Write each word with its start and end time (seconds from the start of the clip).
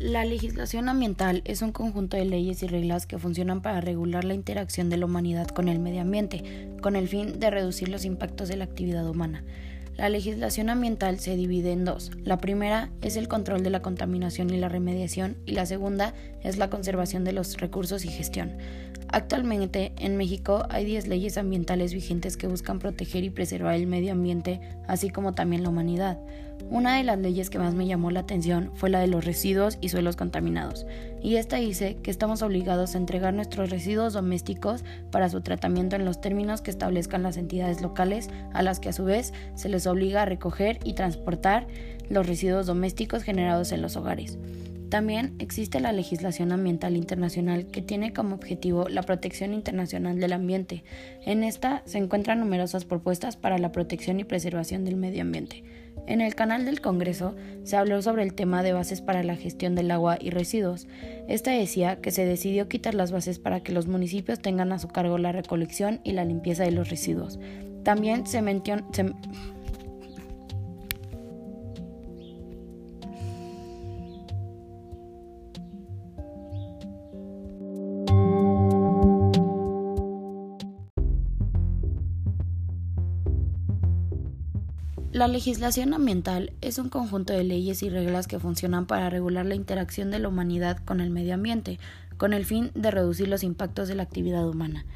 La 0.00 0.24
legislación 0.24 0.88
ambiental 0.88 1.42
es 1.44 1.60
un 1.60 1.72
conjunto 1.72 2.16
de 2.16 2.24
leyes 2.24 2.62
y 2.62 2.66
reglas 2.66 3.04
que 3.06 3.18
funcionan 3.18 3.60
para 3.60 3.82
regular 3.82 4.24
la 4.24 4.32
interacción 4.32 4.88
de 4.88 4.96
la 4.96 5.04
humanidad 5.04 5.48
con 5.48 5.68
el 5.68 5.78
medio 5.78 6.00
ambiente, 6.00 6.70
con 6.80 6.96
el 6.96 7.06
fin 7.06 7.38
de 7.38 7.50
reducir 7.50 7.90
los 7.90 8.06
impactos 8.06 8.48
de 8.48 8.56
la 8.56 8.64
actividad 8.64 9.06
humana. 9.06 9.44
La 10.00 10.08
legislación 10.08 10.70
ambiental 10.70 11.20
se 11.20 11.36
divide 11.36 11.72
en 11.72 11.84
dos. 11.84 12.10
La 12.24 12.38
primera 12.38 12.88
es 13.02 13.16
el 13.16 13.28
control 13.28 13.62
de 13.62 13.68
la 13.68 13.82
contaminación 13.82 14.48
y 14.48 14.56
la 14.56 14.70
remediación 14.70 15.36
y 15.44 15.52
la 15.52 15.66
segunda 15.66 16.14
es 16.42 16.56
la 16.56 16.70
conservación 16.70 17.22
de 17.22 17.34
los 17.34 17.58
recursos 17.58 18.06
y 18.06 18.08
gestión. 18.08 18.56
Actualmente 19.08 19.92
en 19.98 20.16
México 20.16 20.64
hay 20.70 20.86
10 20.86 21.06
leyes 21.06 21.36
ambientales 21.36 21.92
vigentes 21.92 22.38
que 22.38 22.46
buscan 22.46 22.78
proteger 22.78 23.24
y 23.24 23.30
preservar 23.30 23.74
el 23.74 23.86
medio 23.86 24.12
ambiente, 24.12 24.62
así 24.88 25.10
como 25.10 25.34
también 25.34 25.64
la 25.64 25.68
humanidad. 25.68 26.18
Una 26.70 26.96
de 26.96 27.04
las 27.04 27.18
leyes 27.18 27.50
que 27.50 27.58
más 27.58 27.74
me 27.74 27.86
llamó 27.86 28.10
la 28.10 28.20
atención 28.20 28.70
fue 28.76 28.88
la 28.88 29.00
de 29.00 29.06
los 29.06 29.26
residuos 29.26 29.76
y 29.82 29.90
suelos 29.90 30.16
contaminados, 30.16 30.86
y 31.22 31.36
esta 31.36 31.56
dice 31.56 31.96
que 32.02 32.10
estamos 32.10 32.42
obligados 32.42 32.94
a 32.94 32.98
entregar 32.98 33.34
nuestros 33.34 33.70
residuos 33.70 34.12
domésticos 34.12 34.84
para 35.10 35.28
su 35.28 35.40
tratamiento 35.42 35.96
en 35.96 36.04
los 36.04 36.20
términos 36.20 36.62
que 36.62 36.70
establezcan 36.70 37.22
las 37.22 37.36
entidades 37.36 37.82
locales, 37.82 38.30
a 38.52 38.62
las 38.62 38.80
que 38.80 38.88
a 38.88 38.92
su 38.92 39.04
vez 39.04 39.32
se 39.54 39.68
les 39.68 39.86
obliga 39.86 40.22
a 40.22 40.26
recoger 40.26 40.78
y 40.84 40.94
transportar 40.94 41.66
los 42.08 42.26
residuos 42.26 42.66
domésticos 42.66 43.22
generados 43.22 43.72
en 43.72 43.82
los 43.82 43.96
hogares. 43.96 44.38
También 44.90 45.36
existe 45.38 45.78
la 45.78 45.92
legislación 45.92 46.50
ambiental 46.50 46.96
internacional 46.96 47.68
que 47.68 47.80
tiene 47.80 48.12
como 48.12 48.34
objetivo 48.34 48.88
la 48.88 49.02
protección 49.02 49.54
internacional 49.54 50.18
del 50.18 50.32
ambiente. 50.32 50.82
En 51.24 51.44
esta 51.44 51.82
se 51.84 51.98
encuentran 51.98 52.40
numerosas 52.40 52.84
propuestas 52.84 53.36
para 53.36 53.58
la 53.58 53.70
protección 53.70 54.18
y 54.18 54.24
preservación 54.24 54.84
del 54.84 54.96
medio 54.96 55.22
ambiente. 55.22 55.62
En 56.08 56.20
el 56.20 56.34
canal 56.34 56.64
del 56.64 56.80
Congreso 56.80 57.36
se 57.62 57.76
habló 57.76 58.02
sobre 58.02 58.24
el 58.24 58.34
tema 58.34 58.64
de 58.64 58.72
bases 58.72 59.00
para 59.00 59.22
la 59.22 59.36
gestión 59.36 59.76
del 59.76 59.92
agua 59.92 60.18
y 60.20 60.30
residuos. 60.30 60.88
Esta 61.28 61.52
decía 61.52 62.00
que 62.00 62.10
se 62.10 62.24
decidió 62.24 62.68
quitar 62.68 62.94
las 62.94 63.12
bases 63.12 63.38
para 63.38 63.60
que 63.60 63.72
los 63.72 63.86
municipios 63.86 64.40
tengan 64.40 64.72
a 64.72 64.80
su 64.80 64.88
cargo 64.88 65.18
la 65.18 65.30
recolección 65.30 66.00
y 66.02 66.12
la 66.12 66.24
limpieza 66.24 66.64
de 66.64 66.72
los 66.72 66.90
residuos. 66.90 67.38
También 67.84 68.26
se, 68.26 68.42
mencionó 68.42 68.88
La 85.12 85.26
legislación 85.26 85.92
ambiental 85.92 86.52
es 86.60 86.78
un 86.78 86.88
conjunto 86.88 87.32
de 87.32 87.42
leyes 87.42 87.82
y 87.82 87.90
reglas 87.90 88.28
que 88.28 88.38
funcionan 88.38 88.86
para 88.86 89.10
regular 89.10 89.44
la 89.44 89.56
interacción 89.56 90.12
de 90.12 90.20
la 90.20 90.28
humanidad 90.28 90.76
con 90.84 91.00
el 91.00 91.10
medio 91.10 91.34
ambiente, 91.34 91.80
con 92.16 92.32
el 92.32 92.44
fin 92.44 92.70
de 92.76 92.92
reducir 92.92 93.26
los 93.26 93.42
impactos 93.42 93.88
de 93.88 93.96
la 93.96 94.04
actividad 94.04 94.48
humana. 94.48 94.86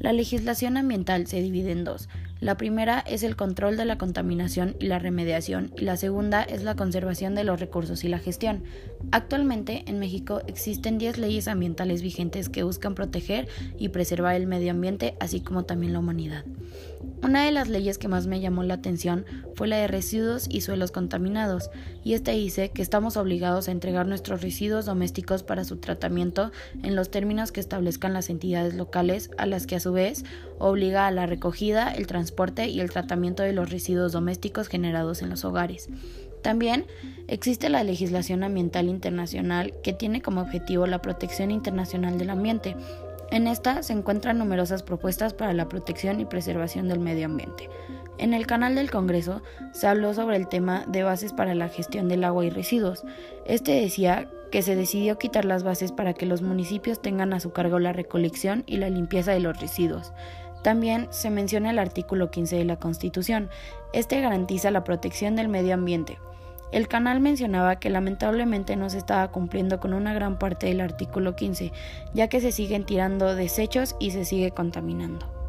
La 0.00 0.12
legislación 0.12 0.76
ambiental 0.76 1.28
se 1.28 1.40
divide 1.40 1.70
en 1.70 1.84
dos. 1.84 2.08
La 2.40 2.56
primera 2.56 2.98
es 3.00 3.22
el 3.22 3.36
control 3.36 3.76
de 3.76 3.84
la 3.84 3.98
contaminación 3.98 4.74
y 4.80 4.86
la 4.86 4.98
remediación 4.98 5.72
y 5.76 5.82
la 5.82 5.96
segunda 5.96 6.42
es 6.42 6.64
la 6.64 6.74
conservación 6.74 7.36
de 7.36 7.44
los 7.44 7.60
recursos 7.60 8.02
y 8.02 8.08
la 8.08 8.18
gestión. 8.18 8.64
Actualmente 9.12 9.84
en 9.86 9.98
México 10.00 10.40
existen 10.48 10.98
10 10.98 11.18
leyes 11.18 11.46
ambientales 11.46 12.02
vigentes 12.02 12.48
que 12.48 12.62
buscan 12.62 12.96
proteger 12.96 13.46
y 13.78 13.90
preservar 13.90 14.34
el 14.34 14.46
medio 14.46 14.72
ambiente 14.72 15.14
así 15.20 15.42
como 15.42 15.64
también 15.64 15.92
la 15.92 16.00
humanidad. 16.00 16.44
Una 17.22 17.44
de 17.44 17.52
las 17.52 17.68
leyes 17.68 17.98
que 17.98 18.08
más 18.08 18.26
me 18.26 18.40
llamó 18.40 18.62
la 18.62 18.74
atención 18.74 19.24
fue 19.54 19.68
la 19.68 19.76
de 19.76 19.86
residuos 19.86 20.46
y 20.50 20.62
suelos 20.62 20.90
contaminados, 20.90 21.70
y 22.02 22.14
esta 22.14 22.32
dice 22.32 22.70
que 22.70 22.82
estamos 22.82 23.16
obligados 23.16 23.68
a 23.68 23.72
entregar 23.72 24.06
nuestros 24.06 24.42
residuos 24.42 24.86
domésticos 24.86 25.42
para 25.42 25.64
su 25.64 25.76
tratamiento 25.76 26.50
en 26.82 26.96
los 26.96 27.10
términos 27.10 27.52
que 27.52 27.60
establezcan 27.60 28.12
las 28.12 28.30
entidades 28.30 28.74
locales, 28.74 29.30
a 29.38 29.46
las 29.46 29.66
que 29.66 29.76
a 29.76 29.80
su 29.80 29.92
vez 29.92 30.24
obliga 30.58 31.06
a 31.06 31.10
la 31.10 31.26
recogida, 31.26 31.92
el 31.92 32.06
transporte 32.06 32.68
y 32.68 32.80
el 32.80 32.90
tratamiento 32.90 33.42
de 33.42 33.52
los 33.52 33.70
residuos 33.70 34.12
domésticos 34.12 34.68
generados 34.68 35.22
en 35.22 35.30
los 35.30 35.44
hogares. 35.44 35.88
También 36.42 36.86
existe 37.28 37.68
la 37.68 37.84
legislación 37.84 38.42
ambiental 38.44 38.88
internacional 38.88 39.74
que 39.82 39.92
tiene 39.92 40.22
como 40.22 40.40
objetivo 40.40 40.86
la 40.86 41.02
protección 41.02 41.50
internacional 41.50 42.18
del 42.18 42.30
ambiente. 42.30 42.76
En 43.30 43.46
esta 43.46 43.82
se 43.84 43.92
encuentran 43.92 44.38
numerosas 44.38 44.82
propuestas 44.82 45.34
para 45.34 45.52
la 45.52 45.68
protección 45.68 46.18
y 46.20 46.24
preservación 46.24 46.88
del 46.88 46.98
medio 46.98 47.26
ambiente. 47.26 47.70
En 48.18 48.34
el 48.34 48.46
canal 48.46 48.74
del 48.74 48.90
Congreso 48.90 49.40
se 49.72 49.86
habló 49.86 50.12
sobre 50.14 50.36
el 50.36 50.48
tema 50.48 50.84
de 50.88 51.04
bases 51.04 51.32
para 51.32 51.54
la 51.54 51.68
gestión 51.68 52.08
del 52.08 52.24
agua 52.24 52.44
y 52.44 52.50
residuos. 52.50 53.04
Este 53.46 53.80
decía 53.80 54.28
que 54.50 54.62
se 54.62 54.74
decidió 54.74 55.16
quitar 55.16 55.44
las 55.44 55.62
bases 55.62 55.92
para 55.92 56.12
que 56.12 56.26
los 56.26 56.42
municipios 56.42 57.00
tengan 57.00 57.32
a 57.32 57.40
su 57.40 57.52
cargo 57.52 57.78
la 57.78 57.92
recolección 57.92 58.64
y 58.66 58.78
la 58.78 58.90
limpieza 58.90 59.30
de 59.32 59.40
los 59.40 59.58
residuos. 59.60 60.12
También 60.62 61.06
se 61.10 61.30
menciona 61.30 61.70
el 61.70 61.78
artículo 61.78 62.30
15 62.30 62.56
de 62.56 62.64
la 62.64 62.76
Constitución. 62.76 63.48
Este 63.92 64.20
garantiza 64.20 64.70
la 64.70 64.84
protección 64.84 65.36
del 65.36 65.48
medio 65.48 65.74
ambiente. 65.74 66.18
El 66.72 66.86
canal 66.86 67.20
mencionaba 67.20 67.80
que 67.80 67.90
lamentablemente 67.90 68.76
no 68.76 68.88
se 68.90 68.98
estaba 68.98 69.28
cumpliendo 69.32 69.80
con 69.80 69.92
una 69.92 70.14
gran 70.14 70.38
parte 70.38 70.66
del 70.66 70.80
artículo 70.80 71.34
15, 71.34 71.72
ya 72.14 72.28
que 72.28 72.40
se 72.40 72.52
siguen 72.52 72.84
tirando 72.84 73.34
desechos 73.34 73.96
y 73.98 74.12
se 74.12 74.24
sigue 74.24 74.52
contaminando. 74.52 75.39